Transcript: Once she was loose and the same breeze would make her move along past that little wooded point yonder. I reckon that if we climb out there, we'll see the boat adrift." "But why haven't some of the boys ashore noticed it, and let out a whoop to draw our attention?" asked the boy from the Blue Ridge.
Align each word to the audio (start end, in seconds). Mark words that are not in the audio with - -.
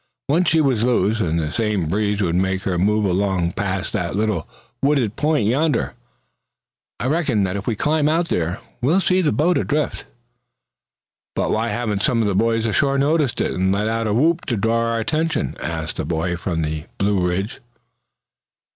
Once 0.27 0.49
she 0.49 0.61
was 0.61 0.81
loose 0.83 1.19
and 1.19 1.39
the 1.39 1.51
same 1.51 1.85
breeze 1.85 2.23
would 2.23 2.33
make 2.33 2.63
her 2.63 2.79
move 2.79 3.05
along 3.05 3.51
past 3.51 3.93
that 3.93 4.15
little 4.15 4.49
wooded 4.81 5.15
point 5.15 5.45
yonder. 5.47 5.93
I 6.99 7.05
reckon 7.05 7.43
that 7.43 7.55
if 7.55 7.67
we 7.67 7.75
climb 7.75 8.09
out 8.09 8.29
there, 8.29 8.57
we'll 8.81 8.99
see 8.99 9.21
the 9.21 9.31
boat 9.31 9.59
adrift." 9.59 10.07
"But 11.35 11.51
why 11.51 11.67
haven't 11.67 12.01
some 12.01 12.19
of 12.23 12.27
the 12.27 12.33
boys 12.33 12.65
ashore 12.65 12.97
noticed 12.97 13.39
it, 13.41 13.51
and 13.51 13.71
let 13.71 13.87
out 13.87 14.07
a 14.07 14.13
whoop 14.15 14.43
to 14.47 14.57
draw 14.57 14.85
our 14.89 14.99
attention?" 14.99 15.55
asked 15.61 15.97
the 15.97 16.03
boy 16.05 16.35
from 16.35 16.63
the 16.63 16.85
Blue 16.97 17.19
Ridge. 17.21 17.61